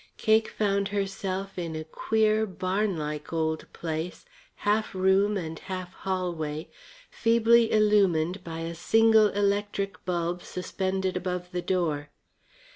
[0.17, 3.27] Cake found herself in a queer, barnlike
[3.71, 6.69] place, half room and half hallway,
[7.11, 12.09] feebly illumined by a single electric bulb suspended above the door.